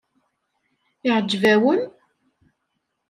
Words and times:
Iɛǧeb-awen? 1.07 1.81